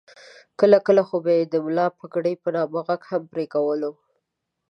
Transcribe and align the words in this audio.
کله 0.59 0.77
کله 0.87 1.01
خو 1.07 1.15
به 1.23 1.31
یې 1.37 1.43
د 1.53 1.55
ملا 1.65 1.87
پګړۍ 1.97 2.35
په 2.43 2.49
نامه 2.55 2.79
غږ 2.87 3.01
هم 3.11 3.23
پرې 3.31 3.45
کولو. 3.53 3.91